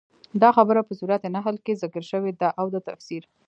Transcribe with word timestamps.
دا 0.41 0.49
خبره 0.57 0.81
په 0.87 0.93
سورت 0.99 1.21
نحل 1.35 1.55
کي 1.65 1.73
ذکر 1.83 2.03
شوي 2.11 2.31
ده، 2.39 2.49
او 2.59 2.65
د 2.73 2.75
تفسير 2.87 3.23